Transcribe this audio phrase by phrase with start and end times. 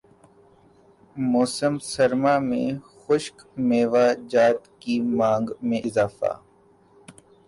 [1.31, 2.67] موسم سرما میں
[2.99, 6.31] خشک میوہ جات کی مانگ میں اضافہ